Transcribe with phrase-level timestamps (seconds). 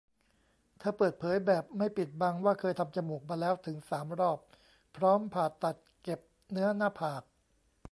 [0.79, 4.39] เธอเปิดเผยแบบไม่ปิดบังว่าเคยทำจมูกมาแล้วถึง สาม รอบ
[4.95, 6.19] พร้อมผ่าตัดเก็บ
[6.51, 7.23] เนื้อหน้าผาก